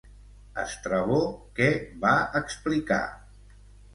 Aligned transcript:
Estrabó 0.61 1.19
què 1.59 1.67
va 2.05 2.13
explicar? 2.41 3.01